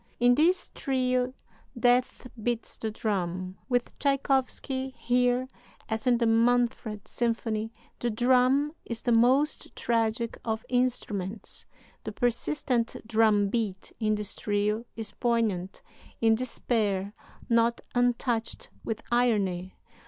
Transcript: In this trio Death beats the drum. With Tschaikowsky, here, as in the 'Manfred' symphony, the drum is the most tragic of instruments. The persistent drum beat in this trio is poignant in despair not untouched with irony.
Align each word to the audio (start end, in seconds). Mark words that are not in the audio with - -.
In 0.19 0.33
this 0.33 0.71
trio 0.73 1.31
Death 1.79 2.25
beats 2.41 2.75
the 2.77 2.89
drum. 2.89 3.59
With 3.69 3.93
Tschaikowsky, 3.99 4.95
here, 4.97 5.47
as 5.89 6.07
in 6.07 6.17
the 6.17 6.25
'Manfred' 6.25 7.07
symphony, 7.07 7.71
the 7.99 8.09
drum 8.09 8.73
is 8.83 9.03
the 9.03 9.11
most 9.11 9.75
tragic 9.75 10.39
of 10.43 10.65
instruments. 10.69 11.67
The 12.03 12.11
persistent 12.13 12.95
drum 13.05 13.49
beat 13.49 13.91
in 13.99 14.15
this 14.15 14.33
trio 14.35 14.85
is 14.95 15.11
poignant 15.11 15.83
in 16.19 16.33
despair 16.33 17.13
not 17.47 17.81
untouched 17.93 18.71
with 18.83 19.03
irony. 19.11 19.75